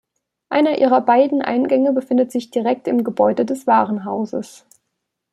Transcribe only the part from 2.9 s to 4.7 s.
Gebäude des Warenhauses.